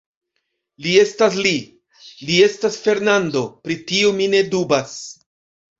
[0.85, 1.51] Li estas Li;
[2.31, 4.99] li estas Fernando; pri tio mi ne dubas.